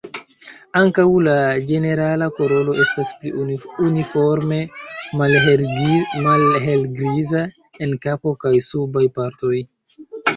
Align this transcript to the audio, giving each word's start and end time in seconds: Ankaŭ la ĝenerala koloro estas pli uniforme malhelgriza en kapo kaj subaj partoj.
Ankaŭ 0.79 1.03
la 1.25 1.33
ĝenerala 1.71 2.29
koloro 2.37 2.73
estas 2.83 3.11
pli 3.19 3.33
uniforme 3.89 4.57
malhelgriza 5.21 7.43
en 7.87 7.93
kapo 8.07 8.33
kaj 8.45 8.53
subaj 8.69 9.05
partoj. 9.21 9.61